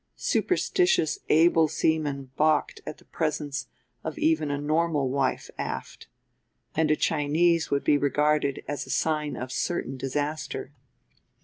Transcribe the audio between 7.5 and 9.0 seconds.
would be regarded as a